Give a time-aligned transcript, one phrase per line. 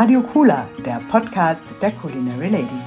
[0.00, 2.86] Radio Kula, der Podcast der Culinary Ladies.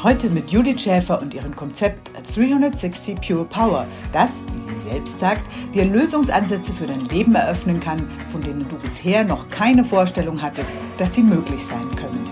[0.00, 5.42] Heute mit Judith Schäfer und ihrem Konzept 360 Pure Power, das, wie sie selbst sagt,
[5.74, 7.98] dir Lösungsansätze für dein Leben eröffnen kann,
[8.28, 12.30] von denen du bisher noch keine Vorstellung hattest, dass sie möglich sein können.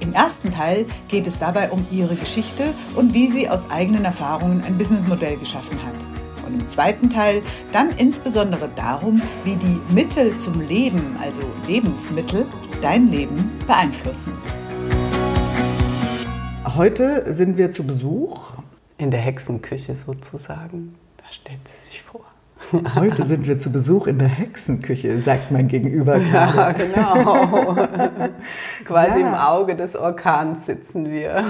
[0.00, 4.64] Im ersten Teil geht es dabei um ihre Geschichte und wie sie aus eigenen Erfahrungen
[4.64, 5.93] ein Businessmodell geschaffen hat.
[6.54, 12.46] Im zweiten Teil dann insbesondere darum, wie die Mittel zum Leben, also Lebensmittel,
[12.80, 14.32] dein Leben beeinflussen.
[16.64, 18.52] Heute sind wir zu Besuch.
[18.98, 20.94] In der Hexenküche sozusagen.
[21.16, 22.22] Da stellt sie sich vor.
[22.94, 26.56] Heute sind wir zu Besuch in der Hexenküche, sagt mein Gegenüber gerade.
[26.56, 26.72] Ja,
[27.24, 27.74] genau.
[28.84, 29.26] Quasi ja.
[29.26, 31.44] im Auge des Orkans sitzen wir.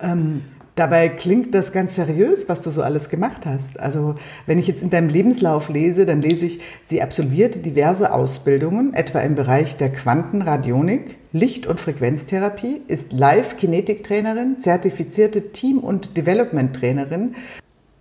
[0.00, 0.42] Ähm,
[0.80, 3.78] Dabei klingt das ganz seriös, was du so alles gemacht hast.
[3.78, 4.14] Also
[4.46, 9.20] wenn ich jetzt in deinem Lebenslauf lese, dann lese ich, sie absolvierte diverse Ausbildungen, etwa
[9.20, 17.34] im Bereich der Quantenradionik, Licht- und Frequenztherapie, ist Live-Kinetiktrainerin, zertifizierte Team- und Development-Trainerin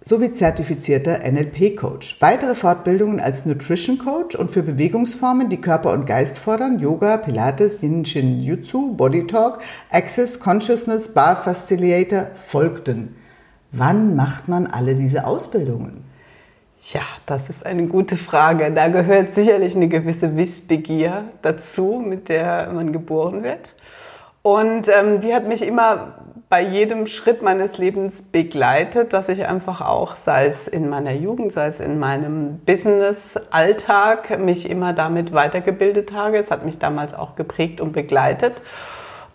[0.02, 2.22] sowie zertifizierter NLP-Coach.
[2.22, 7.84] Weitere Fortbildungen als Nutrition Coach und für Bewegungsformen, die Körper und Geist fordern, Yoga, Pilates,
[7.84, 9.60] Yin Shin Jutsu, Body Talk,
[9.92, 13.16] Access, Consciousness, Bar Facilitator folgten.
[13.72, 16.06] Wann macht man alle diese Ausbildungen?
[16.94, 18.72] Ja, das ist eine gute Frage.
[18.72, 23.76] Da gehört sicherlich eine gewisse Wissbegier dazu, mit der man geboren wird.
[24.42, 26.16] Und ähm, die hat mich immer
[26.50, 31.54] bei jedem Schritt meines Lebens begleitet, dass ich einfach auch, sei es in meiner Jugend,
[31.54, 36.38] sei es in meinem Business-Alltag, mich immer damit weitergebildet habe.
[36.38, 38.64] Es hat mich damals auch geprägt und begleitet.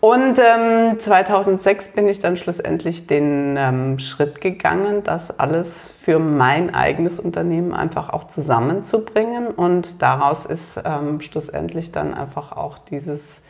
[0.01, 6.75] Und ähm, 2006 bin ich dann schlussendlich den ähm, Schritt gegangen, das alles für mein
[6.75, 9.47] eigenes Unternehmen einfach auch zusammenzubringen.
[9.47, 13.41] Und daraus ist ähm, schlussendlich dann einfach auch dieses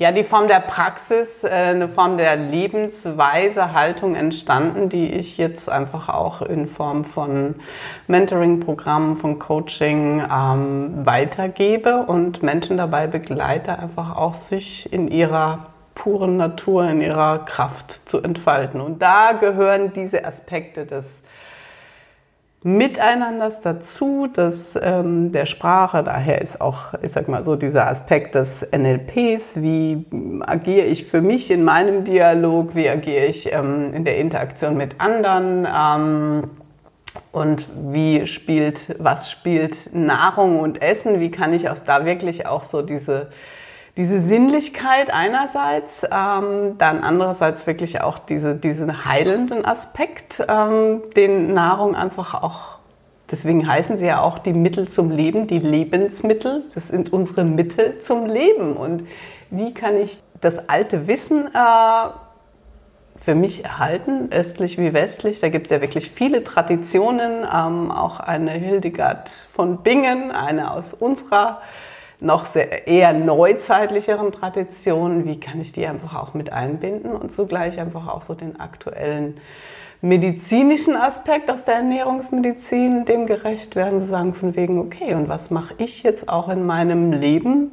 [0.00, 5.68] ja, die Form der Praxis, äh, eine Form der Lebensweise, Haltung entstanden, die ich jetzt
[5.68, 7.56] einfach auch in Form von
[8.06, 16.38] Mentoring-Programmen, von Coaching ähm, weitergebe und Menschen dabei begleite, einfach auch sich in ihrer puren
[16.38, 18.80] Natur, in ihrer Kraft zu entfalten.
[18.80, 21.22] Und da gehören diese Aspekte des
[22.62, 28.34] Miteinanders dazu, dass ähm, der Sprache, daher ist auch, ich sag mal so, dieser Aspekt
[28.34, 30.04] des NLPs, wie
[30.42, 35.00] agiere ich für mich in meinem Dialog, wie agiere ich ähm, in der Interaktion mit
[35.00, 36.50] anderen ähm,
[37.32, 42.64] und wie spielt, was spielt Nahrung und Essen, wie kann ich aus da wirklich auch
[42.64, 43.28] so diese
[44.00, 51.94] diese Sinnlichkeit einerseits, ähm, dann andererseits wirklich auch diese, diesen heilenden Aspekt, ähm, den Nahrung
[51.94, 52.78] einfach auch,
[53.30, 57.98] deswegen heißen sie ja auch die Mittel zum Leben, die Lebensmittel, das sind unsere Mittel
[57.98, 58.74] zum Leben.
[58.74, 59.06] Und
[59.50, 62.08] wie kann ich das alte Wissen äh,
[63.16, 65.40] für mich erhalten, östlich wie westlich.
[65.40, 70.94] Da gibt es ja wirklich viele Traditionen, ähm, auch eine Hildegard von Bingen, eine aus
[70.94, 71.60] unserer
[72.20, 77.12] noch sehr, eher neuzeitlicheren Traditionen, wie kann ich die einfach auch mit einbinden?
[77.12, 79.38] Und zugleich einfach auch so den aktuellen
[80.02, 85.50] medizinischen Aspekt aus der Ernährungsmedizin dem gerecht werden, zu sagen von wegen, okay, und was
[85.50, 87.72] mache ich jetzt auch in meinem Leben,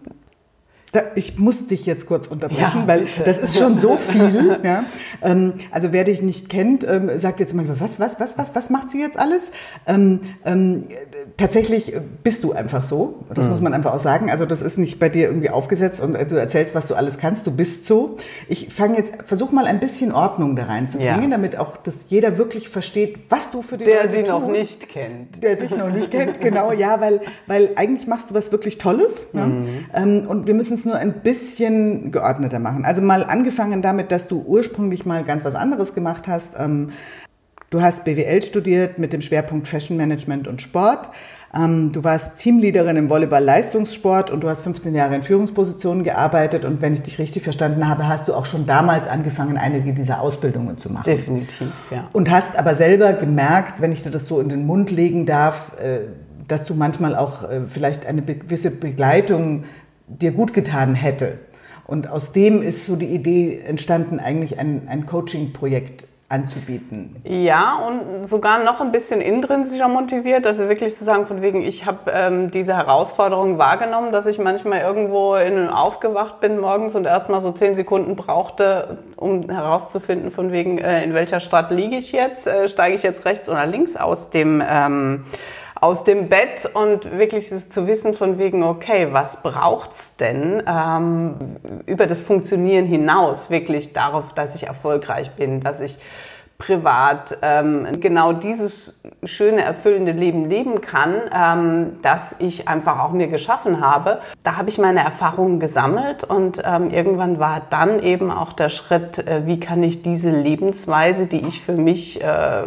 [1.15, 3.23] ich muss dich jetzt kurz unterbrechen, ja, weil bitte.
[3.23, 4.59] das ist schon so viel.
[4.63, 4.85] ja.
[5.21, 8.69] Ähm, also wer dich nicht kennt, ähm, sagt jetzt manchmal, was, was, was, was, was
[8.69, 9.51] macht sie jetzt alles?
[9.87, 10.83] Ähm, ähm
[11.37, 11.93] tatsächlich
[12.23, 13.23] bist du einfach so.
[13.33, 13.51] Das mhm.
[13.51, 14.29] muss man einfach auch sagen.
[14.31, 17.45] Also das ist nicht bei dir irgendwie aufgesetzt und du erzählst, was du alles kannst.
[17.45, 18.17] Du bist so.
[18.47, 21.29] Ich fange jetzt, versuch mal ein bisschen Ordnung da reinzubringen, ja.
[21.29, 24.47] damit auch, dass jeder wirklich versteht, was du für die Der Leute sie tust, noch
[24.47, 25.43] nicht kennt.
[25.43, 26.71] Der dich noch nicht kennt, genau.
[26.71, 29.33] Ja, weil, weil eigentlich machst du was wirklich Tolles.
[29.33, 29.45] Ne?
[29.45, 29.65] Mhm.
[29.93, 30.27] Ne?
[30.27, 32.85] und wir müssen es nur ein bisschen geordneter machen.
[32.85, 36.55] Also mal angefangen damit, dass du ursprünglich mal ganz was anderes gemacht hast.
[36.57, 36.89] Ähm,
[37.69, 41.09] du hast BWL studiert mit dem Schwerpunkt Fashion Management und Sport.
[41.55, 46.65] Ähm, du warst Teamleaderin im Volleyball-Leistungssport und du hast 15 Jahre in Führungspositionen gearbeitet.
[46.65, 50.21] Und wenn ich dich richtig verstanden habe, hast du auch schon damals angefangen, einige dieser
[50.21, 51.05] Ausbildungen zu machen.
[51.05, 52.09] Definitiv, ja.
[52.13, 55.73] Und hast aber selber gemerkt, wenn ich dir das so in den Mund legen darf,
[55.79, 55.99] äh,
[56.47, 59.63] dass du manchmal auch äh, vielleicht eine gewisse Begleitung
[60.07, 61.39] dir gut getan hätte.
[61.85, 67.15] Und aus dem ist so die Idee entstanden, eigentlich ein, ein Coaching-Projekt anzubieten.
[67.23, 71.85] Ja, und sogar noch ein bisschen intrinsischer motiviert, also wirklich zu sagen, von wegen, ich
[71.85, 77.39] habe ähm, diese Herausforderung wahrgenommen, dass ich manchmal irgendwo in, aufgewacht bin morgens und erstmal
[77.39, 82.45] so zehn Sekunden brauchte, um herauszufinden, von wegen, äh, in welcher Stadt liege ich jetzt,
[82.45, 84.61] äh, steige ich jetzt rechts oder links aus dem...
[84.67, 85.23] Ähm,
[85.81, 91.35] aus dem Bett und wirklich zu wissen von wegen, okay, was braucht's denn ähm,
[91.85, 95.97] über das Funktionieren hinaus, wirklich darauf, dass ich erfolgreich bin, dass ich
[96.57, 103.27] privat ähm, genau dieses schöne, erfüllende Leben leben kann, ähm, das ich einfach auch mir
[103.27, 104.21] geschaffen habe.
[104.43, 109.19] Da habe ich meine Erfahrungen gesammelt und ähm, irgendwann war dann eben auch der Schritt,
[109.19, 112.63] äh, wie kann ich diese Lebensweise, die ich für mich äh,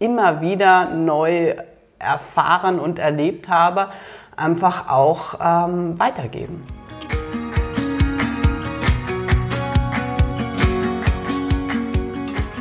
[0.00, 1.54] immer wieder neu
[2.00, 3.88] erfahren und erlebt habe,
[4.36, 6.64] einfach auch ähm, weitergeben.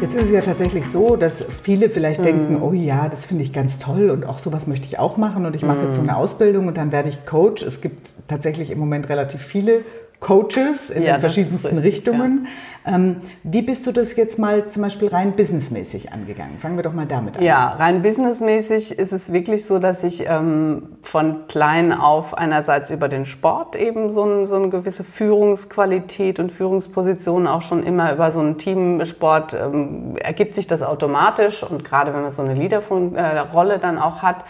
[0.01, 2.25] Jetzt ist es ja tatsächlich so, dass viele vielleicht mhm.
[2.25, 5.45] denken, oh ja, das finde ich ganz toll und auch sowas möchte ich auch machen
[5.45, 5.85] und ich mache mhm.
[5.85, 7.63] jetzt so eine Ausbildung und dann werde ich Coach.
[7.63, 9.81] Es gibt tatsächlich im Moment relativ viele
[10.19, 12.45] Coaches in ja, den verschiedensten richtig, Richtungen.
[12.45, 12.49] Ja.
[12.85, 16.57] Ähm, wie bist du das jetzt mal zum Beispiel rein businessmäßig angegangen?
[16.57, 17.43] Fangen wir doch mal damit an.
[17.43, 23.07] Ja, rein businessmäßig ist es wirklich so, dass ich ähm, von klein auf einerseits über
[23.09, 28.31] den Sport eben so, ein, so, eine gewisse Führungsqualität und Führungsposition auch schon immer über
[28.31, 33.75] so einen Teamsport ähm, ergibt sich das automatisch und gerade wenn man so eine Leaderrolle
[33.75, 34.45] äh, dann auch hat,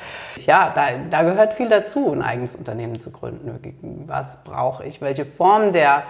[0.45, 4.03] ja, da, da gehört viel dazu, ein eigenes Unternehmen zu gründen.
[4.05, 5.01] Was brauche ich?
[5.01, 6.03] Welche Form Form der,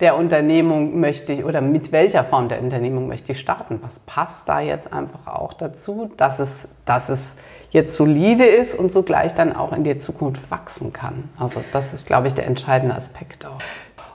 [0.00, 3.80] der Unternehmung möchte ich oder mit welcher Form der Unternehmung möchte ich starten?
[3.82, 7.38] Was passt da jetzt einfach auch dazu, dass es, dass es
[7.70, 11.28] jetzt solide ist und sogleich dann auch in die Zukunft wachsen kann?
[11.38, 13.60] Also das ist, glaube ich, der entscheidende Aspekt auch.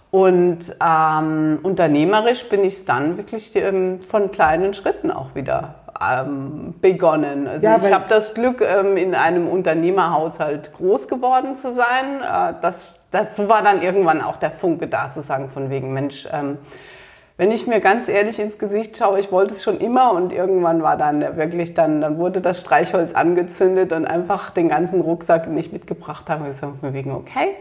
[0.09, 7.47] Und ähm, unternehmerisch bin ich dann wirklich ähm, von kleinen Schritten auch wieder ähm, begonnen.
[7.47, 12.21] Also ja, ich habe das Glück, ähm, in einem Unternehmerhaushalt groß geworden zu sein.
[12.21, 16.27] Äh, das dazu war dann irgendwann auch der Funke da zu sagen, von wegen, Mensch,
[16.31, 16.57] ähm,
[17.37, 20.81] wenn ich mir ganz ehrlich ins Gesicht schaue, ich wollte es schon immer und irgendwann
[20.83, 25.57] war dann wirklich dann, dann wurde das Streichholz angezündet und einfach den ganzen Rucksack, den
[25.57, 27.55] ich mitgebracht habe, gesagt von wegen, okay,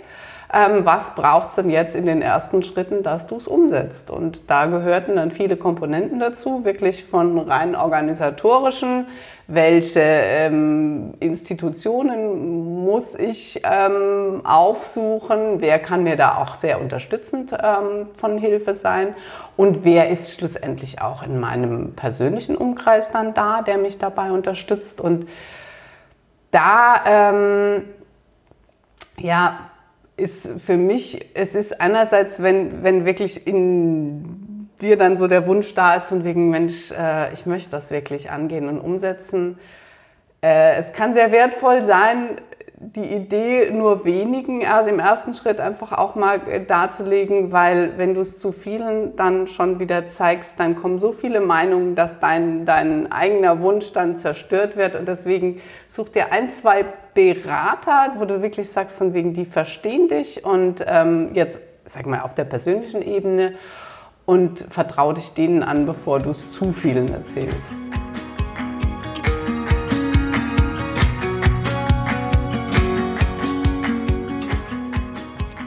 [0.54, 4.10] ähm, was braucht es denn jetzt in den ersten Schritten, dass du es umsetzt?
[4.10, 9.06] Und da gehörten dann viele Komponenten dazu, wirklich von rein organisatorischen,
[9.46, 18.08] welche ähm, Institutionen muss ich ähm, aufsuchen, wer kann mir da auch sehr unterstützend ähm,
[18.14, 19.14] von Hilfe sein
[19.56, 25.00] und wer ist schlussendlich auch in meinem persönlichen Umkreis dann da, der mich dabei unterstützt.
[25.00, 25.28] Und
[26.50, 27.82] da, ähm,
[29.18, 29.58] ja,
[30.16, 35.74] ist für mich, es ist einerseits, wenn, wenn wirklich in dir dann so der Wunsch
[35.74, 39.58] da ist von wegen, Mensch, äh, ich möchte das wirklich angehen und umsetzen.
[40.42, 42.40] Äh, es kann sehr wertvoll sein,
[42.92, 48.14] die Idee nur wenigen, also im ersten Schritt einfach auch mal äh, darzulegen, weil wenn
[48.14, 52.66] du es zu vielen dann schon wieder zeigst, dann kommen so viele Meinungen, dass dein,
[52.66, 56.84] dein eigener Wunsch dann zerstört wird und deswegen such dir ein, zwei
[57.14, 62.20] Berater, wo du wirklich sagst, von wegen, die verstehen dich und ähm, jetzt, sag mal,
[62.20, 63.54] auf der persönlichen Ebene
[64.26, 67.72] und vertrau dich denen an, bevor du es zu vielen erzählst.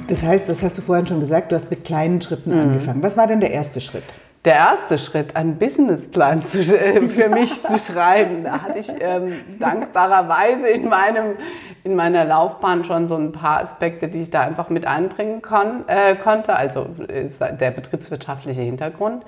[0.08, 2.62] Das heißt, das hast du vorhin schon gesagt, du hast mit kleinen Schritten mhm.
[2.62, 3.04] angefangen.
[3.04, 4.04] Was war denn der erste Schritt?
[4.46, 8.44] Der erste Schritt, einen Businessplan zu, äh, für mich zu schreiben.
[8.44, 11.36] Da hatte ich ähm, dankbarerweise in, meinem,
[11.84, 15.84] in meiner Laufbahn schon so ein paar Aspekte, die ich da einfach mit einbringen kon,
[15.88, 16.56] äh, konnte.
[16.56, 17.28] Also äh,
[17.60, 19.24] der betriebswirtschaftliche Hintergrund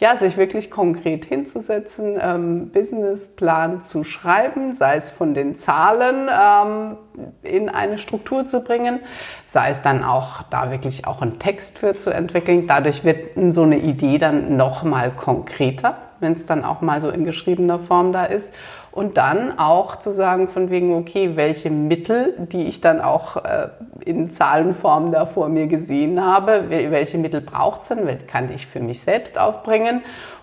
[0.00, 6.96] ja, sich wirklich konkret hinzusetzen, ähm, Businessplan zu schreiben, sei es von den Zahlen ähm,
[7.42, 9.00] in eine Struktur zu bringen,
[9.44, 12.66] sei es dann auch da wirklich auch einen Text für zu entwickeln.
[12.66, 17.10] Dadurch wird so eine Idee dann noch mal konkreter, wenn es dann auch mal so
[17.10, 18.54] in geschriebener Form da ist
[18.92, 23.68] und dann auch zu sagen von wegen, okay, welche Mittel, die ich dann auch äh,
[24.04, 28.66] in Zahlenform da vor mir gesehen habe, welche Mittel braucht es denn, welche kann ich
[28.66, 30.02] für mich selbst aufbringen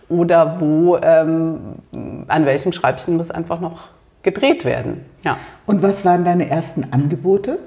[0.10, 1.76] oder wo, ähm,
[2.28, 3.90] an welchem Schreibchen muss einfach noch
[4.24, 5.06] gedreht werden.
[5.24, 5.38] Ja.
[5.66, 7.60] Und was waren deine ersten Angebote?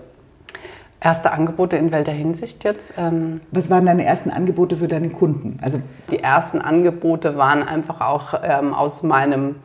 [1.02, 2.94] Erste Angebote in welcher Hinsicht jetzt?
[2.98, 5.58] Ähm, Was waren deine ersten Angebote für deine Kunden?
[5.62, 9.56] Also die ersten Angebote waren einfach auch ähm, aus meinem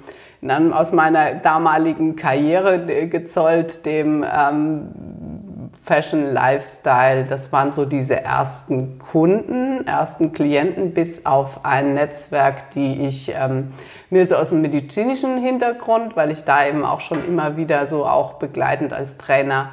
[0.74, 4.90] aus meiner damaligen Karriere gezollt, dem ähm,
[5.84, 7.26] Fashion Lifestyle.
[7.26, 13.74] Das waren so diese ersten Kunden, ersten Klienten, bis auf ein Netzwerk, die ich ähm,
[14.10, 18.06] mir so aus dem medizinischen Hintergrund, weil ich da eben auch schon immer wieder so
[18.06, 19.70] auch begleitend als Trainer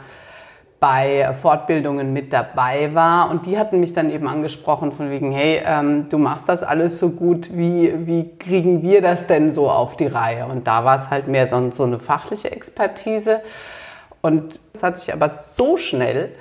[0.82, 3.30] bei Fortbildungen mit dabei war.
[3.30, 6.98] Und die hatten mich dann eben angesprochen von wegen, hey, ähm, du machst das alles
[6.98, 10.44] so gut, wie, wie kriegen wir das denn so auf die Reihe?
[10.46, 13.42] Und da war es halt mehr so, so eine fachliche Expertise.
[14.22, 16.32] Und es hat sich aber so schnell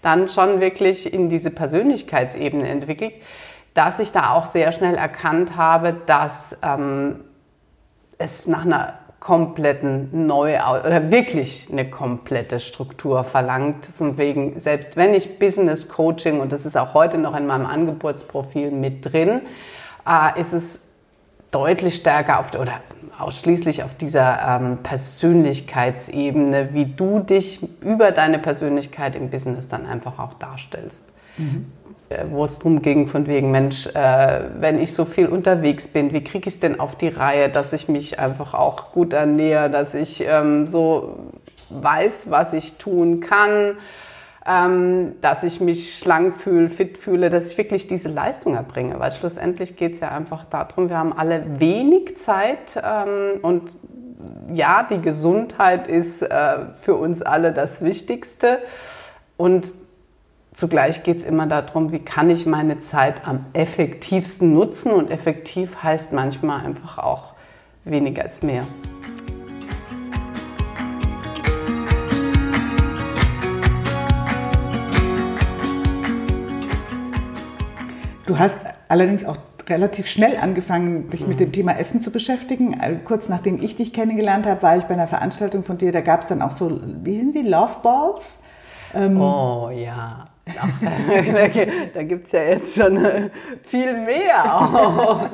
[0.00, 3.12] dann schon wirklich in diese Persönlichkeitsebene entwickelt,
[3.74, 7.16] dass ich da auch sehr schnell erkannt habe, dass ähm,
[8.16, 13.86] es nach einer kompletten neu oder wirklich eine komplette Struktur verlangt.
[13.86, 17.66] Von wegen, selbst wenn ich Business Coaching, und das ist auch heute noch in meinem
[17.66, 19.42] Angebotsprofil mit drin,
[20.08, 20.88] äh, ist es
[21.50, 22.80] deutlich stärker auf, oder
[23.18, 30.18] ausschließlich auf dieser ähm, Persönlichkeitsebene, wie du dich über deine Persönlichkeit im Business dann einfach
[30.18, 31.04] auch darstellst.
[31.36, 31.66] Mhm.
[32.10, 36.12] Äh, wo es darum ging, von wegen, Mensch, äh, wenn ich so viel unterwegs bin,
[36.12, 39.70] wie kriege ich es denn auf die Reihe, dass ich mich einfach auch gut ernähre,
[39.70, 41.30] dass ich ähm, so
[41.70, 43.76] weiß, was ich tun kann,
[44.44, 48.98] ähm, dass ich mich schlank fühle, fit fühle, dass ich wirklich diese Leistung erbringe.
[48.98, 53.76] Weil schlussendlich geht es ja einfach darum, wir haben alle wenig Zeit ähm, und
[54.52, 58.58] ja, die Gesundheit ist äh, für uns alle das Wichtigste.
[59.36, 59.72] Und
[60.60, 65.82] Zugleich geht es immer darum, wie kann ich meine Zeit am effektivsten nutzen und effektiv
[65.82, 67.32] heißt manchmal einfach auch
[67.86, 68.64] weniger ist mehr.
[78.26, 82.78] Du hast allerdings auch relativ schnell angefangen, dich mit dem Thema Essen zu beschäftigen.
[82.78, 85.90] Äh, kurz nachdem ich dich kennengelernt habe, war ich bei einer Veranstaltung von dir.
[85.90, 88.40] Da gab es dann auch so, wie sind die, Love Balls?
[88.92, 90.26] Ähm, oh ja.
[90.58, 90.68] Ach,
[91.94, 93.30] da gibt es ja jetzt schon äh,
[93.62, 95.28] viel mehr auch.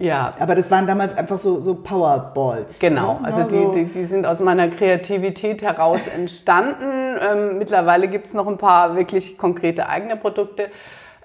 [0.00, 0.32] Ja.
[0.40, 2.78] Aber das waren damals einfach so, so Powerballs.
[2.78, 3.24] Genau, ne?
[3.24, 7.18] also die, die, die, sind aus meiner Kreativität heraus entstanden.
[7.20, 10.70] Ähm, mittlerweile gibt es noch ein paar wirklich konkrete eigene Produkte.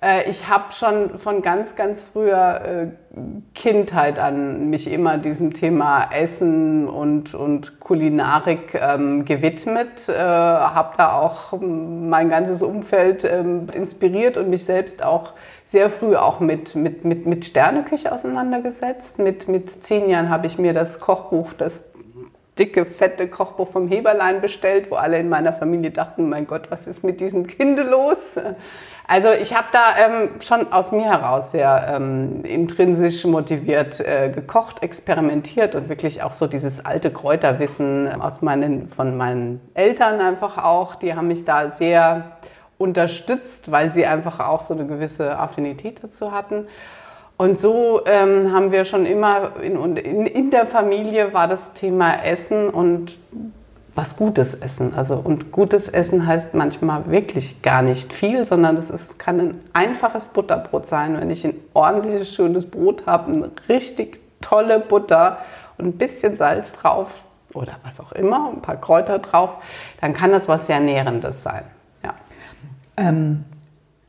[0.05, 2.87] Äh, ich habe schon von ganz, ganz früher äh,
[3.55, 11.13] Kindheit an mich immer diesem Thema Essen und, und Kulinarik ähm, gewidmet, äh, habe da
[11.13, 15.31] auch mein ganzes Umfeld ähm, inspiriert und mich selbst auch
[15.65, 19.17] sehr früh auch mit, mit, mit, mit Sterneküche auseinandergesetzt.
[19.17, 21.91] Mit, mit zehn Jahren habe ich mir das Kochbuch, das
[22.59, 26.87] dicke, fette Kochbuch vom Heberlein bestellt, wo alle in meiner Familie dachten, mein Gott, was
[26.87, 28.17] ist mit diesem Kinde los?
[29.07, 34.81] Also ich habe da ähm, schon aus mir heraus sehr ähm, intrinsisch motiviert äh, gekocht,
[34.81, 40.95] experimentiert und wirklich auch so dieses alte Kräuterwissen aus meinen, von meinen Eltern einfach auch,
[40.95, 42.31] die haben mich da sehr
[42.79, 46.67] unterstützt, weil sie einfach auch so eine gewisse Affinität dazu hatten.
[47.37, 52.23] Und so ähm, haben wir schon immer in, in, in der Familie war das Thema
[52.23, 53.17] Essen und
[53.95, 54.93] was Gutes essen.
[54.93, 59.59] Also, und gutes Essen heißt manchmal wirklich gar nicht viel, sondern es ist, kann ein
[59.73, 61.17] einfaches Butterbrot sein.
[61.19, 65.37] Wenn ich ein ordentliches, schönes Brot habe, eine richtig tolle Butter
[65.77, 67.07] und ein bisschen Salz drauf
[67.53, 69.51] oder was auch immer, ein paar Kräuter drauf,
[70.01, 71.63] dann kann das was sehr Nährendes sein.
[72.03, 72.13] Ja.
[72.97, 73.45] Ähm,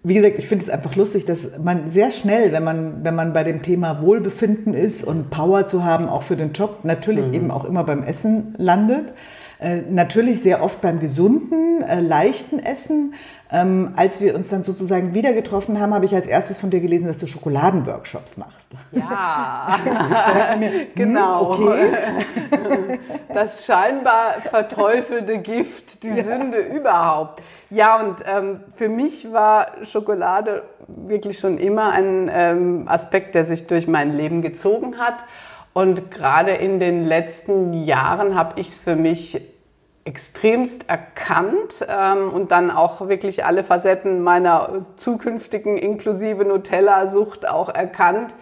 [0.03, 3.33] wie gesagt, ich finde es einfach lustig, dass man sehr schnell, wenn man, wenn man
[3.33, 7.35] bei dem Thema Wohlbefinden ist und Power zu haben, auch für den Job, natürlich mhm.
[7.35, 9.13] eben auch immer beim Essen landet.
[9.59, 13.15] Äh, natürlich sehr oft beim gesunden, äh, leichten Essen.
[13.51, 16.81] Ähm, als wir uns dann sozusagen wieder getroffen haben, habe ich als erstes von dir
[16.81, 18.71] gelesen, dass du Schokoladenworkshops machst.
[18.93, 19.79] Ja,
[20.59, 21.53] mir, hm, genau.
[21.53, 21.91] Okay.
[23.33, 26.25] Das scheinbar verteufelte Gift, die ja.
[26.25, 27.43] Sünde überhaupt.
[27.69, 33.67] Ja, und ähm, für mich war Schokolade wirklich schon immer ein ähm, Aspekt, der sich
[33.67, 35.17] durch mein Leben gezogen hat.
[35.77, 39.43] Und gerade in den letzten Jahren habe ich für mich
[40.07, 48.35] extremst erkannt ähm, und dann auch wirklich alle Facetten meiner zukünftigen inklusive Nutella-Sucht auch erkannt,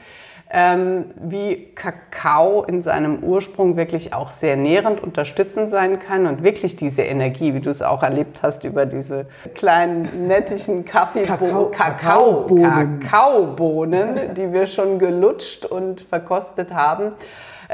[0.56, 6.76] ähm, wie Kakao in seinem Ursprung wirklich auch sehr nährend unterstützend sein kann und wirklich
[6.76, 13.00] diese Energie, wie du es auch erlebt hast über diese kleinen nettischen Kaffeebohnen, Kakao, Kakaobohnen,
[13.00, 17.14] Kakaobohnen die wir schon gelutscht und verkostet haben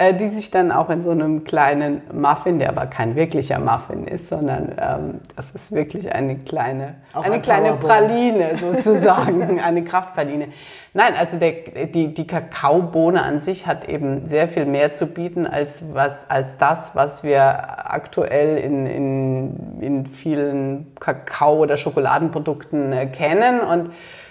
[0.01, 4.07] äh, die sich dann auch in so einem kleinen Muffin, der aber kein wirklicher Muffin
[4.07, 10.49] ist, sondern ähm, das ist wirklich eine kleine, eine ein kleine Praline sozusagen, eine Kraftpraline.
[10.95, 11.53] Nein, also der,
[11.87, 16.57] die, die Kakaobohne an sich hat eben sehr viel mehr zu bieten als, was, als
[16.57, 23.61] das, was wir aktuell in, in, in vielen Kakao- oder Schokoladenprodukten äh, kennen.
[23.61, 23.91] Und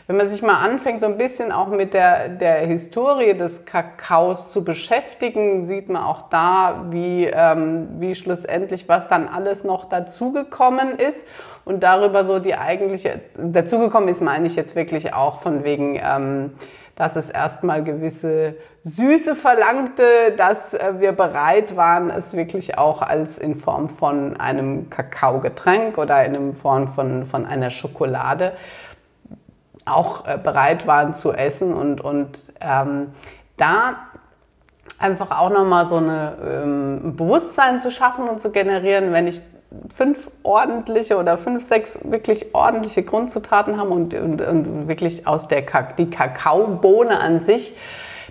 [0.09, 4.49] wenn man sich mal anfängt, so ein bisschen auch mit der, der Historie des Kakaos
[4.49, 10.97] zu beschäftigen, sieht man auch da, wie, ähm, wie schlussendlich was dann alles noch dazugekommen
[10.97, 11.27] ist.
[11.63, 16.53] Und darüber so die eigentliche, dazugekommen ist, meine ich jetzt wirklich auch von wegen, ähm,
[16.95, 20.03] dass es erstmal gewisse Süße verlangte,
[20.35, 26.25] dass äh, wir bereit waren, es wirklich auch als in Form von einem Kakaogetränk oder
[26.25, 28.53] in Form von, von einer Schokolade
[29.89, 33.07] auch äh, bereit waren zu essen und, und ähm,
[33.57, 33.95] da
[34.97, 39.41] einfach auch nochmal so eine, ähm, ein Bewusstsein zu schaffen und zu generieren, wenn ich
[39.93, 45.65] fünf ordentliche oder fünf, sechs wirklich ordentliche Grundzutaten habe und, und, und wirklich aus der
[45.65, 47.75] Kak die Kakaobohne an sich,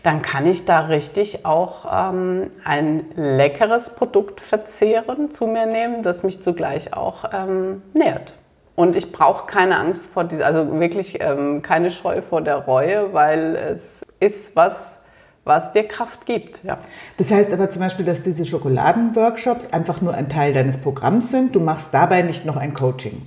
[0.02, 6.22] dann kann ich da richtig auch ähm, ein leckeres Produkt verzehren, zu mir nehmen, das
[6.22, 8.34] mich zugleich auch ähm, nährt.
[8.78, 13.12] Und ich brauche keine Angst vor dieser, also wirklich ähm, keine Scheu vor der Reue,
[13.12, 15.00] weil es ist was,
[15.42, 16.62] was dir Kraft gibt.
[16.62, 16.78] Ja.
[17.16, 21.56] Das heißt aber zum Beispiel, dass diese Schokoladenworkshops einfach nur ein Teil deines Programms sind.
[21.56, 23.22] Du machst dabei nicht noch ein Coaching.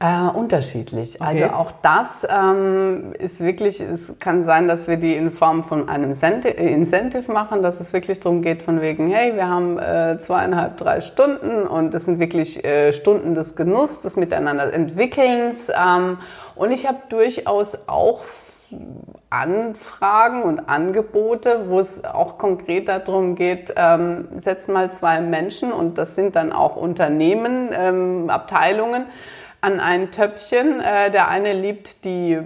[0.00, 1.20] Äh, unterschiedlich.
[1.20, 1.42] Okay.
[1.42, 5.88] Also auch das ähm, ist wirklich, es kann sein, dass wir die in Form von
[5.88, 10.76] einem Incentive machen, dass es wirklich darum geht, von wegen, hey, wir haben äh, zweieinhalb,
[10.76, 15.68] drei Stunden und das sind wirklich äh, Stunden des Genusses, des Miteinander Entwickelns.
[15.68, 16.18] Ähm,
[16.54, 18.22] und ich habe durchaus auch
[19.30, 25.98] Anfragen und Angebote, wo es auch konkret darum geht, ähm, setz mal zwei Menschen und
[25.98, 29.06] das sind dann auch Unternehmen, ähm, Abteilungen,
[29.60, 30.80] an ein Töpfchen.
[30.80, 32.38] Äh, der eine liebt die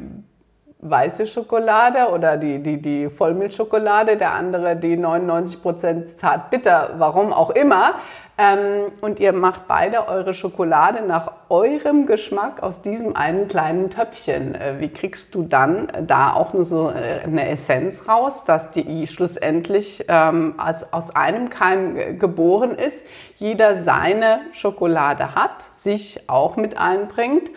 [0.83, 7.95] weiße Schokolade oder die, die, die Vollmilchschokolade, der andere die 99% zartbitter, warum auch immer.
[8.39, 14.55] Ähm, und ihr macht beide eure Schokolade nach eurem Geschmack aus diesem einen kleinen Töpfchen.
[14.55, 19.07] Äh, wie kriegst du dann da auch nur so äh, eine Essenz raus, dass die
[19.07, 26.79] schlussendlich ähm, als, aus einem Keim geboren ist, jeder seine Schokolade hat, sich auch mit
[26.79, 27.51] einbringt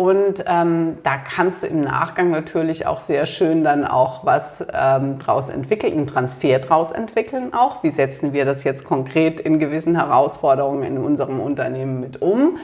[0.00, 5.18] und ähm, da kannst du im Nachgang natürlich auch sehr schön dann auch was ähm,
[5.18, 7.82] draus entwickeln, einen Transfer draus entwickeln auch.
[7.82, 12.56] Wie setzen wir das jetzt konkret in gewissen Herausforderungen in unserem Unternehmen mit um?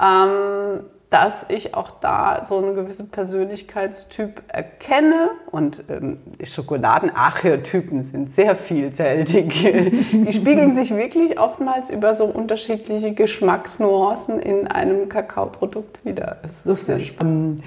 [0.00, 5.30] Ähm, dass ich auch da so einen gewissen Persönlichkeitstyp erkenne.
[5.52, 9.52] Und ähm, Schokoladenarchetypen sind sehr vielfältig.
[10.12, 16.38] Die spiegeln sich wirklich oftmals über so unterschiedliche Geschmacksnuancen in einem Kakaoprodukt wieder.
[16.42, 17.16] Das ist lustig.
[17.22, 17.62] Ähm,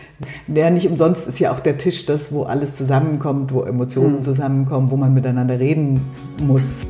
[0.47, 4.23] der nicht umsonst ist ja auch der Tisch das, wo alles zusammenkommt, wo Emotionen hm.
[4.23, 6.01] zusammenkommen, wo man miteinander reden
[6.41, 6.85] muss.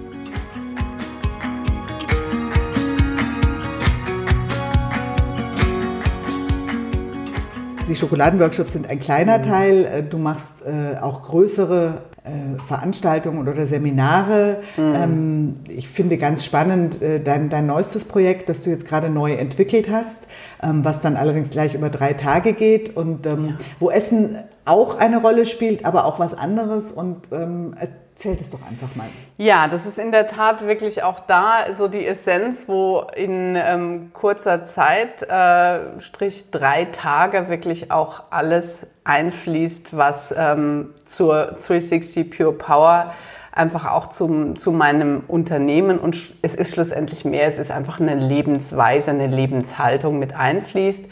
[7.89, 9.43] Die Schokoladenworkshops sind ein kleiner mhm.
[9.43, 9.85] Teil.
[9.85, 14.61] Äh, du machst äh, auch größere äh, Veranstaltungen oder Seminare.
[14.77, 14.95] Mhm.
[14.95, 19.33] Ähm, ich finde ganz spannend äh, dein, dein neuestes Projekt, das du jetzt gerade neu
[19.33, 20.27] entwickelt hast,
[20.61, 23.57] ähm, was dann allerdings gleich über drei Tage geht und ähm, ja.
[23.79, 26.91] wo Essen auch eine Rolle spielt, aber auch was anderes.
[26.91, 27.73] Und ähm,
[28.19, 29.07] Zählt es doch einfach mal.
[29.37, 34.11] Ja, das ist in der Tat wirklich auch da so die Essenz, wo in ähm,
[34.11, 42.51] kurzer Zeit, äh, Strich drei Tage, wirklich auch alles einfließt, was ähm, zur 360 Pure
[42.51, 43.13] Power
[43.53, 48.15] einfach auch zum, zu meinem Unternehmen und es ist schlussendlich mehr, es ist einfach eine
[48.15, 51.05] Lebensweise, eine Lebenshaltung mit einfließt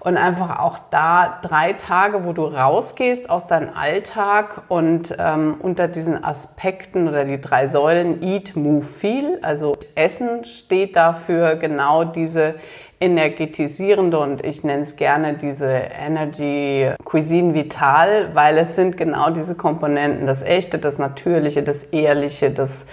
[0.00, 5.88] und einfach auch da drei Tage, wo du rausgehst aus deinem Alltag und ähm, unter
[5.88, 12.54] diesen Aspekten oder die drei Säulen Eat, Move, Feel, also Essen steht dafür genau diese
[12.98, 19.54] energetisierende und ich nenne es gerne diese Energy Cuisine Vital, weil es sind genau diese
[19.54, 22.86] Komponenten, das Echte, das Natürliche, das Ehrliche, das,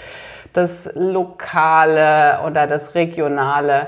[0.53, 3.87] das Lokale oder das Regionale.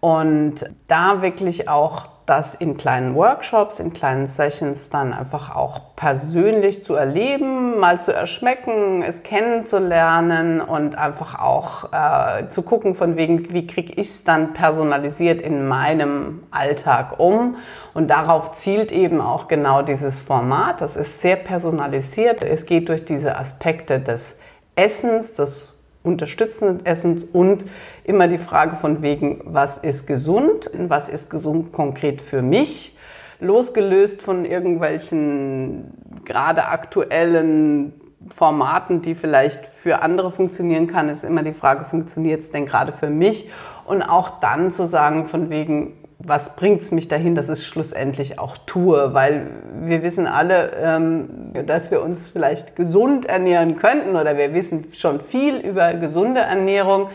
[0.00, 6.82] Und da wirklich auch das in kleinen Workshops, in kleinen Sessions dann einfach auch persönlich
[6.82, 13.52] zu erleben, mal zu erschmecken, es kennenzulernen und einfach auch äh, zu gucken, von wegen,
[13.52, 17.56] wie kriege ich es dann personalisiert in meinem Alltag um.
[17.92, 20.80] Und darauf zielt eben auch genau dieses Format.
[20.80, 22.42] Das ist sehr personalisiert.
[22.42, 24.38] Es geht durch diese Aspekte des
[24.76, 25.73] Essens, des
[26.04, 27.64] unterstützenden Essens und
[28.04, 32.96] immer die Frage von wegen, was ist gesund, was ist gesund konkret für mich,
[33.40, 37.94] losgelöst von irgendwelchen gerade aktuellen
[38.28, 42.92] Formaten, die vielleicht für andere funktionieren kann, ist immer die Frage, funktioniert es denn gerade
[42.92, 43.50] für mich?
[43.86, 45.92] Und auch dann zu sagen, von wegen,
[46.26, 49.12] was bringt es mich dahin, dass ich es schlussendlich auch tue?
[49.14, 49.46] Weil
[49.82, 55.20] wir wissen alle, ähm, dass wir uns vielleicht gesund ernähren könnten oder wir wissen schon
[55.20, 57.08] viel über gesunde Ernährung.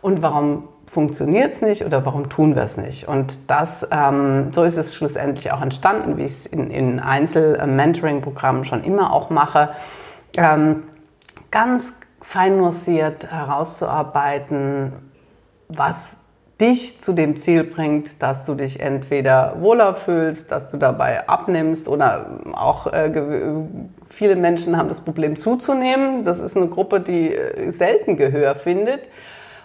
[0.00, 3.06] Und warum funktioniert es nicht oder warum tun wir es nicht?
[3.06, 8.64] Und das, ähm, so ist es schlussendlich auch entstanden, wie ich es in, in Einzel-Mentoring-Programmen
[8.64, 9.70] schon immer auch mache.
[10.36, 10.84] Ähm,
[11.50, 14.92] ganz fein nuanciert herauszuarbeiten,
[15.68, 16.16] was
[16.60, 21.88] dich zu dem Ziel bringt, dass du dich entweder wohler fühlst, dass du dabei abnimmst
[21.88, 23.10] oder auch äh,
[24.08, 26.24] viele Menschen haben das Problem zuzunehmen.
[26.24, 29.00] Das ist eine Gruppe, die äh, selten Gehör findet.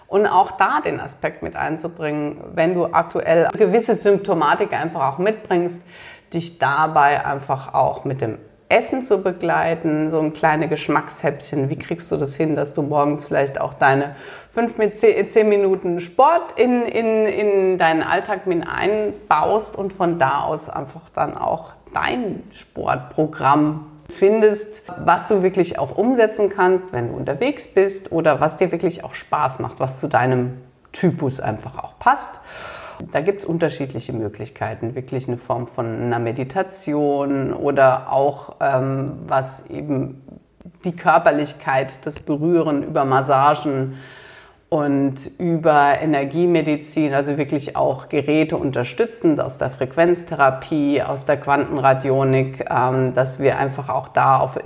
[0.08, 5.84] Und auch da den Aspekt mit einzubringen, wenn du aktuell gewisse Symptomatik einfach auch mitbringst,
[6.34, 8.38] dich dabei einfach auch mit dem
[8.70, 11.70] Essen zu begleiten, so ein kleine Geschmackshäppchen.
[11.70, 14.14] Wie kriegst du das hin, dass du morgens vielleicht auch deine
[14.52, 20.42] fünf mit zehn, Minuten Sport in, in, in deinen Alltag mit einbaust und von da
[20.42, 27.16] aus einfach dann auch dein Sportprogramm findest, was du wirklich auch umsetzen kannst, wenn du
[27.16, 30.58] unterwegs bist oder was dir wirklich auch Spaß macht, was zu deinem
[30.92, 32.40] Typus einfach auch passt.
[33.12, 39.68] Da gibt es unterschiedliche Möglichkeiten, wirklich eine Form von einer Meditation oder auch ähm, was
[39.70, 40.22] eben
[40.84, 43.96] die Körperlichkeit, das Berühren über Massagen
[44.68, 53.12] und über Energiemedizin, also wirklich auch Geräte unterstützend aus der Frequenztherapie, aus der Quantenradionik, ähm,
[53.14, 54.58] dass wir einfach auch da auf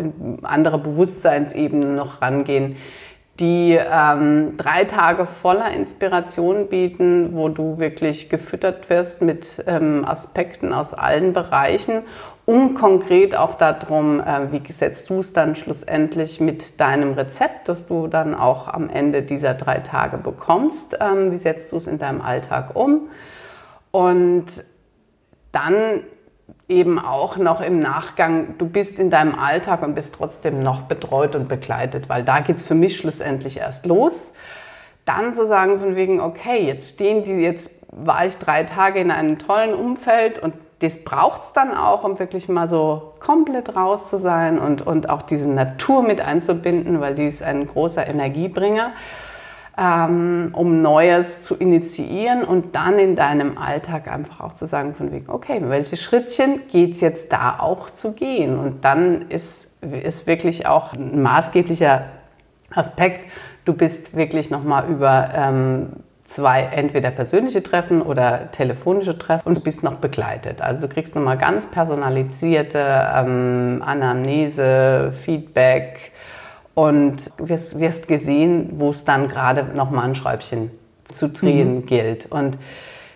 [0.42, 2.76] andere Bewusstseinsebenen noch rangehen,
[3.40, 10.72] die ähm, drei Tage voller Inspiration bieten, wo du wirklich gefüttert wirst mit ähm, Aspekten
[10.72, 12.02] aus allen Bereichen
[12.46, 17.86] um konkret auch darum, äh, wie setzt du es dann schlussendlich mit deinem Rezept, das
[17.86, 21.98] du dann auch am Ende dieser drei Tage bekommst, ähm, wie setzt du es in
[21.98, 23.08] deinem Alltag um?
[23.92, 24.46] Und
[25.52, 26.02] dann
[26.68, 31.34] eben auch noch im Nachgang, du bist in deinem Alltag und bist trotzdem noch betreut
[31.36, 34.32] und begleitet, weil da geht es für mich schlussendlich erst los.
[35.04, 39.10] Dann zu sagen von wegen, okay, jetzt stehen die, jetzt war ich drei Tage in
[39.10, 44.10] einem tollen Umfeld und das braucht es dann auch, um wirklich mal so komplett raus
[44.10, 48.92] zu sein und, und auch diese Natur mit einzubinden, weil die ist ein großer Energiebringer,
[49.76, 55.12] ähm, um Neues zu initiieren und dann in deinem Alltag einfach auch zu sagen von
[55.12, 58.58] wegen, okay, welche Schrittchen geht es jetzt da auch zu gehen?
[58.58, 62.06] Und dann ist, ist wirklich auch ein maßgeblicher
[62.74, 63.30] Aspekt,
[63.64, 65.30] du bist wirklich nochmal über...
[65.34, 65.88] Ähm,
[66.24, 70.62] zwei entweder persönliche Treffen oder telefonische Treffen und du bist noch begleitet.
[70.62, 76.12] Also du kriegst nochmal ganz personalisierte ähm, Anamnese, Feedback
[76.74, 80.70] und wirst, wirst gesehen, wo es dann gerade nochmal ein Schräubchen
[81.04, 81.86] zu drehen mhm.
[81.86, 82.26] gilt.
[82.26, 82.58] Und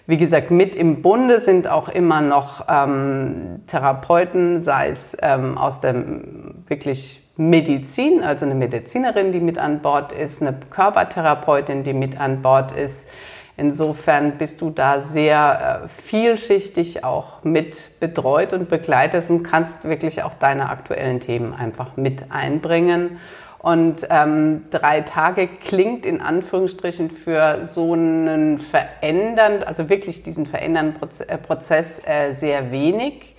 [0.07, 5.81] wie gesagt, mit im Bunde sind auch immer noch ähm, Therapeuten, sei es ähm, aus
[5.81, 12.19] dem wirklich Medizin, also eine Medizinerin, die mit an Bord ist, eine Körpertherapeutin, die mit
[12.19, 13.09] an Bord ist.
[13.57, 20.23] Insofern bist du da sehr äh, vielschichtig auch mit betreut und begleitet und kannst wirklich
[20.23, 23.19] auch deine aktuellen Themen einfach mit einbringen.
[23.61, 30.97] Und ähm, drei Tage klingt in Anführungsstrichen für so einen verändern, also wirklich diesen verändernden
[31.27, 33.35] äh, Prozess äh, sehr wenig.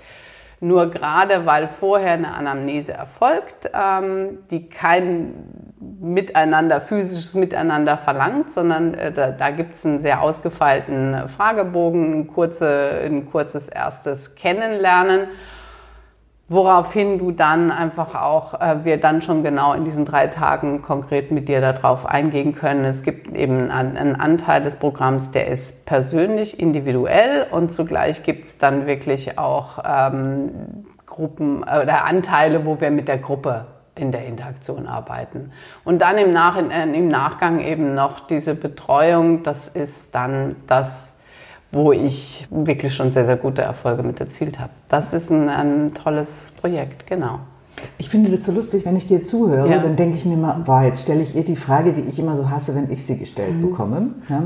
[0.62, 5.34] Nur gerade weil vorher eine Anamnese erfolgt, ähm, die kein
[6.02, 12.28] Miteinander, physisches Miteinander verlangt, sondern äh, da, da gibt es einen sehr ausgefeilten Fragebogen, ein,
[12.28, 15.30] kurze, ein kurzes erstes Kennenlernen
[16.50, 21.32] woraufhin du dann einfach auch, äh, wir dann schon genau in diesen drei Tagen konkret
[21.32, 22.84] mit dir darauf eingehen können.
[22.86, 28.58] Es gibt eben einen Anteil des Programms, der ist persönlich, individuell und zugleich gibt es
[28.58, 30.50] dann wirklich auch ähm,
[31.06, 35.52] Gruppen äh, oder Anteile, wo wir mit der Gruppe in der Interaktion arbeiten.
[35.84, 41.19] Und dann im, Nach äh, im Nachgang eben noch diese Betreuung, das ist dann das,
[41.72, 44.72] wo ich wirklich schon sehr, sehr gute Erfolge mit erzielt habe.
[44.88, 47.40] Das ist ein, ein tolles Projekt, genau.
[47.98, 49.80] Ich finde das so lustig, wenn ich dir zuhöre, ja.
[49.80, 52.36] dann denke ich mir mal, boah, jetzt stelle ich ihr die Frage, die ich immer
[52.36, 53.62] so hasse, wenn ich sie gestellt mhm.
[53.62, 54.10] bekomme.
[54.28, 54.44] Ja.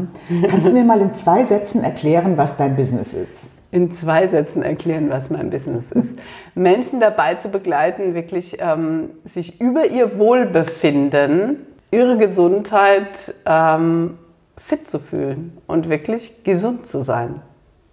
[0.50, 3.50] Kannst du mir mal in zwei Sätzen erklären, was dein Business ist?
[3.72, 6.14] In zwei Sätzen erklären, was mein Business ist.
[6.54, 11.58] Menschen dabei zu begleiten, wirklich ähm, sich über ihr Wohlbefinden,
[11.90, 14.20] ihre Gesundheit ähm,
[14.66, 17.42] fit zu fühlen und wirklich gesund zu sein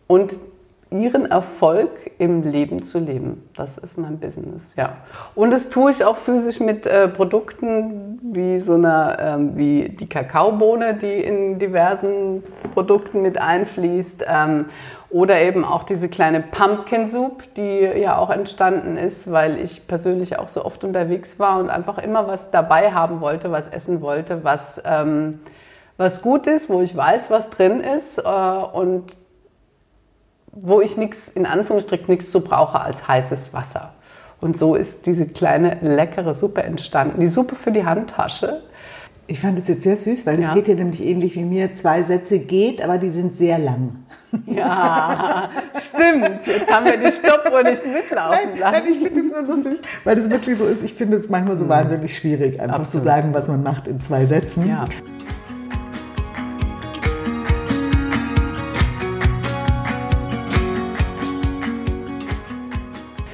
[0.07, 0.35] und
[0.93, 3.49] ihren Erfolg im Leben zu leben.
[3.57, 4.97] Das ist mein Business, ja.
[5.37, 10.09] Und das tue ich auch physisch mit äh, Produkten wie so einer, ähm, wie die
[10.09, 12.43] Kakaobohne, die in diversen
[12.75, 14.25] Produkten mit einfließt.
[14.29, 14.67] Ähm,
[15.11, 20.39] Oder eben auch diese kleine Pumpkin Soup, die ja auch entstanden ist, weil ich persönlich
[20.39, 24.45] auch so oft unterwegs war und einfach immer was dabei haben wollte, was essen wollte,
[24.45, 25.41] was, ähm,
[26.01, 29.05] was gut ist, wo ich weiß, was drin ist äh, und
[30.51, 33.93] wo ich nichts, in Anführungsstrichen, nichts so brauche als heißes Wasser.
[34.41, 37.21] Und so ist diese kleine leckere Suppe entstanden.
[37.21, 38.63] Die Suppe für die Handtasche.
[39.27, 40.55] Ich fand es jetzt sehr süß, weil es ja.
[40.55, 41.75] geht ja nämlich ähnlich wie mir.
[41.75, 43.97] Zwei Sätze geht, aber die sind sehr lang.
[44.47, 46.47] Ja, stimmt.
[46.47, 48.73] Jetzt haben wir die Stoppuhr nicht mitlaufen lassen.
[48.73, 50.85] Nein, ich finde es nur lustig, weil das wirklich so ist.
[50.85, 51.71] Ich finde es manchmal so mhm.
[51.71, 52.91] wahnsinnig schwierig, einfach Absolut.
[52.93, 54.69] zu sagen, was man macht in zwei Sätzen.
[54.69, 54.85] Ja.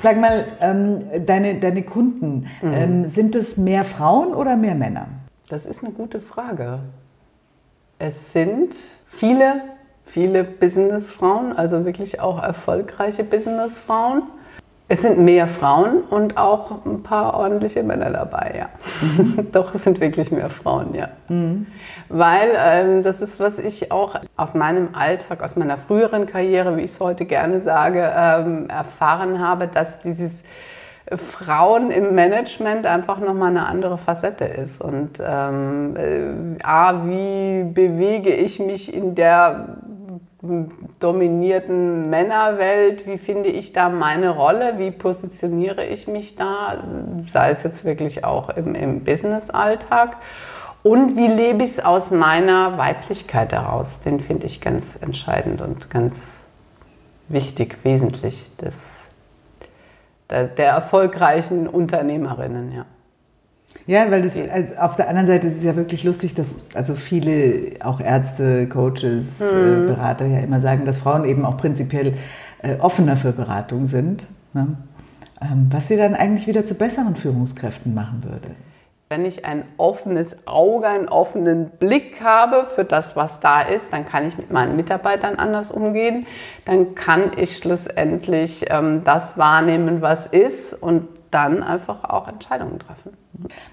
[0.06, 2.72] Sag mal, ähm, deine, deine Kunden, mhm.
[2.72, 5.08] ähm, sind es mehr Frauen oder mehr Männer?
[5.48, 6.78] Das ist eine gute Frage.
[7.98, 8.76] Es sind
[9.08, 9.62] viele,
[10.04, 14.22] viele Businessfrauen, also wirklich auch erfolgreiche Businessfrauen.
[14.88, 18.68] Es sind mehr Frauen und auch ein paar ordentliche Männer dabei, ja.
[19.00, 19.48] Mhm.
[19.52, 21.08] Doch, es sind wirklich mehr Frauen, ja.
[21.28, 21.66] Mhm.
[22.08, 26.82] Weil ähm, das ist, was ich auch aus meinem Alltag, aus meiner früheren Karriere, wie
[26.82, 30.44] ich es heute gerne sage, ähm, erfahren habe, dass dieses
[31.14, 34.80] Frauen im Management einfach nochmal eine andere Facette ist.
[34.80, 39.78] Und ähm, äh, A, wie bewege ich mich in der
[40.98, 46.82] dominierten Männerwelt, wie finde ich da meine Rolle, wie positioniere ich mich da,
[47.28, 50.16] sei es jetzt wirklich auch im, im Business-Alltag.
[50.82, 55.90] Und wie lebe ich es aus meiner Weiblichkeit heraus, den finde ich ganz entscheidend und
[55.90, 56.46] ganz
[57.28, 59.08] wichtig, wesentlich des,
[60.30, 62.86] der, der erfolgreichen Unternehmerinnen, ja.
[63.86, 66.94] Ja, weil das also auf der anderen Seite ist es ja wirklich lustig, dass also
[66.94, 69.86] viele auch Ärzte, Coaches, äh, mhm.
[69.86, 72.14] Berater ja immer sagen, dass Frauen eben auch prinzipiell
[72.62, 74.26] äh, offener für Beratung sind.
[74.54, 74.76] Ne?
[75.40, 78.56] Ähm, was sie dann eigentlich wieder zu besseren Führungskräften machen würde.
[79.08, 84.04] Wenn ich ein offenes Auge, einen offenen Blick habe für das, was da ist, dann
[84.04, 86.26] kann ich mit meinen Mitarbeitern anders umgehen.
[86.64, 93.12] Dann kann ich schlussendlich ähm, das wahrnehmen, was ist und dann einfach auch Entscheidungen treffen.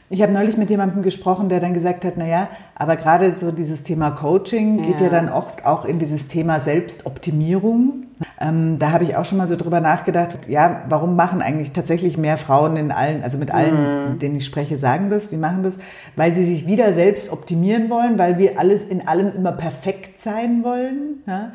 [0.10, 3.84] Ich habe neulich mit jemandem gesprochen, der dann gesagt hat, naja, aber gerade so dieses
[3.84, 8.08] Thema Coaching geht ja, ja dann oft auch in dieses Thema Selbstoptimierung.
[8.40, 12.18] Ähm, da habe ich auch schon mal so drüber nachgedacht, ja, warum machen eigentlich tatsächlich
[12.18, 14.12] mehr Frauen in allen, also mit allen, mhm.
[14.14, 15.78] mit denen ich spreche, sagen das, wie machen das?
[16.16, 20.64] Weil sie sich wieder selbst optimieren wollen, weil wir alles in allem immer perfekt sein
[20.64, 21.24] wollen.
[21.28, 21.52] Ja?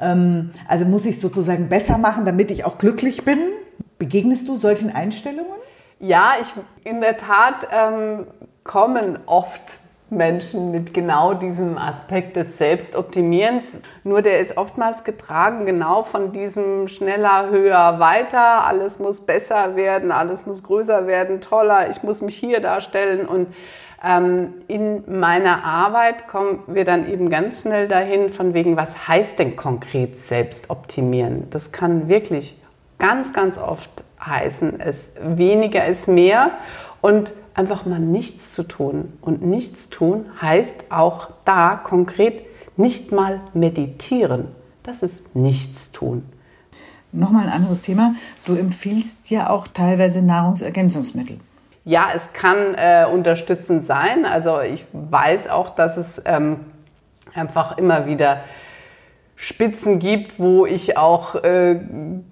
[0.00, 3.38] Ähm, also muss ich sozusagen besser machen, damit ich auch glücklich bin.
[3.98, 5.52] Begegnest du solchen Einstellungen?
[5.98, 6.52] Ja, ich,
[6.84, 8.26] in der Tat ähm,
[8.64, 9.62] kommen oft
[10.08, 13.78] Menschen mit genau diesem Aspekt des Selbstoptimierens.
[14.04, 18.64] Nur der ist oftmals getragen genau von diesem schneller, höher, weiter.
[18.66, 21.90] Alles muss besser werden, alles muss größer werden, toller.
[21.90, 23.48] Ich muss mich hier darstellen und
[24.04, 29.38] ähm, in meiner Arbeit kommen wir dann eben ganz schnell dahin, von wegen, was heißt
[29.38, 31.48] denn konkret Selbstoptimieren?
[31.50, 32.62] Das kann wirklich
[32.98, 36.50] ganz, ganz oft heißen, es weniger ist mehr
[37.00, 39.12] und einfach mal nichts zu tun.
[39.20, 42.44] Und nichts tun heißt auch da konkret
[42.76, 44.48] nicht mal meditieren.
[44.82, 46.24] Das ist nichts tun.
[47.12, 48.14] Nochmal ein anderes Thema.
[48.44, 51.38] Du empfiehlst ja auch teilweise Nahrungsergänzungsmittel.
[51.84, 54.26] Ja, es kann äh, unterstützend sein.
[54.26, 56.60] Also ich weiß auch, dass es ähm,
[57.32, 58.40] einfach immer wieder
[59.38, 61.78] Spitzen gibt, wo ich auch äh,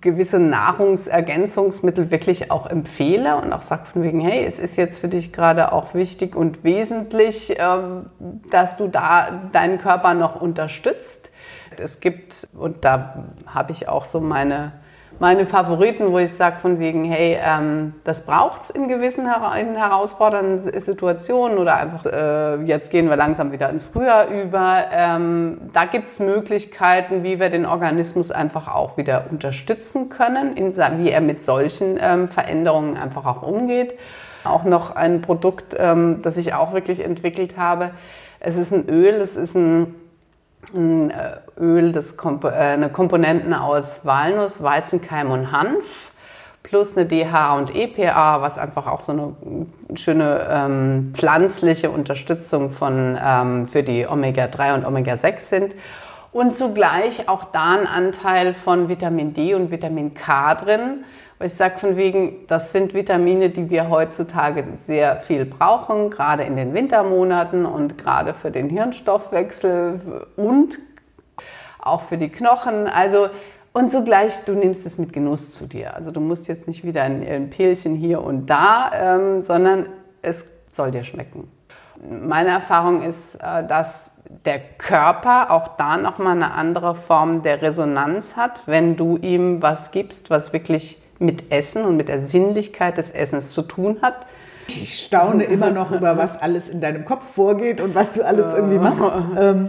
[0.01, 5.09] gewisse Nahrungsergänzungsmittel wirklich auch empfehle und auch sage von wegen, hey, es ist jetzt für
[5.09, 8.07] dich gerade auch wichtig und wesentlich, ähm,
[8.51, 11.31] dass du da deinen Körper noch unterstützt.
[11.77, 14.73] Es gibt, und da habe ich auch so meine
[15.19, 19.77] meine Favoriten, wo ich sage von wegen, hey, ähm, das braucht es in gewissen in
[19.77, 24.85] herausfordernden Situationen oder einfach, äh, jetzt gehen wir langsam wieder ins Frühjahr über.
[24.93, 30.77] Ähm, da gibt es Möglichkeiten, wie wir den Organismus einfach auch wieder unterstützen können, in,
[30.77, 33.95] wie er mit solchen ähm, Veränderungen einfach auch umgeht.
[34.45, 37.93] Auch noch ein Produkt, ähm, das ich auch wirklich entwickelt habe.
[38.41, 39.95] Es ist ein Öl, es ist ein
[40.73, 46.13] ein äh, Öl, das Komp äh, eine Komponenten aus Walnuss, Weizenkeim und Hanf
[46.65, 53.19] plus eine DHA und EPA, was einfach auch so eine schöne ähm, pflanzliche Unterstützung von,
[53.23, 55.75] ähm, für die Omega-3 und Omega-6 sind.
[56.33, 61.05] Und zugleich auch da ein Anteil von Vitamin D und Vitamin K drin,
[61.45, 66.57] ich sage von wegen, das sind Vitamine, die wir heutzutage sehr viel brauchen, gerade in
[66.57, 70.79] den Wintermonaten und gerade für den Hirnstoffwechsel und
[71.81, 72.89] auch für die Knochen.
[72.89, 73.29] Also
[73.77, 75.95] Und zugleich, du nimmst es mit Genuss zu dir.
[75.97, 79.87] Also du musst jetzt nicht wieder ein, ein Pälchen hier und da, ähm, sondern
[80.23, 81.51] es soll dir schmecken.
[82.09, 84.13] Meine Erfahrung ist, äh, dass
[84.45, 89.91] der Körper auch da nochmal eine andere Form der Resonanz hat, wenn du ihm was
[89.91, 94.27] gibst, was wirklich mit Essen und mit der Sinnlichkeit des Essens zu tun hat.
[94.69, 98.55] Ich staune immer noch über, was alles in deinem Kopf vorgeht und was du alles
[98.55, 99.27] irgendwie machst.
[99.39, 99.69] Ähm,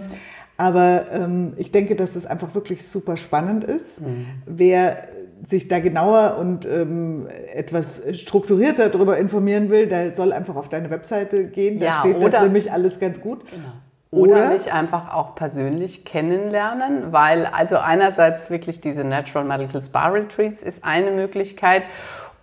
[0.58, 4.00] aber ähm, ich denke, dass das einfach wirklich super spannend ist.
[4.00, 4.28] Mhm.
[4.46, 5.10] Wer
[5.48, 10.90] sich da genauer und ähm, etwas strukturierter darüber informieren will, der soll einfach auf deine
[10.90, 11.80] Webseite gehen.
[11.80, 13.42] Da ja, steht das nämlich alles ganz gut.
[13.52, 13.74] Genau.
[14.16, 20.62] Oder, mich einfach auch persönlich kennenlernen, weil also einerseits wirklich diese Natural Medical Spa Retreats
[20.62, 21.84] ist eine Möglichkeit.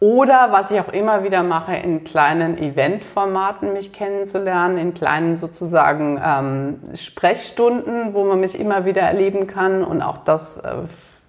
[0.03, 6.21] Oder was ich auch immer wieder mache, in kleinen Eventformaten mich kennenzulernen, in kleinen sozusagen
[6.25, 9.85] ähm, Sprechstunden, wo man mich immer wieder erleben kann.
[9.85, 10.79] Und auch das äh,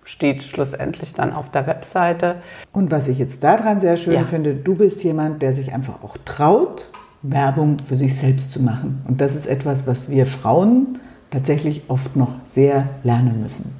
[0.03, 2.37] steht schlussendlich dann auf der Webseite.
[2.71, 4.23] Und was ich jetzt daran sehr schön ja.
[4.23, 6.89] finde, du bist jemand, der sich einfach auch traut,
[7.23, 9.01] Werbung für sich selbst zu machen.
[9.07, 10.99] Und das ist etwas, was wir Frauen
[11.31, 13.73] tatsächlich oft noch sehr lernen müssen.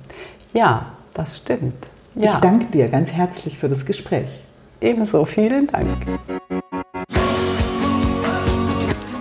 [0.54, 1.86] Ja, das stimmt.
[2.16, 2.34] Ja.
[2.34, 4.44] Ich danke dir ganz herzlich für das Gespräch.
[4.82, 5.88] Ebenso, vielen Dank.